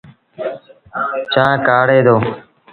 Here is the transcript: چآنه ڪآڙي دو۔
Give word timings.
چآنه 1.33 1.63
ڪآڙي 1.67 1.99
دو۔ 2.07 2.15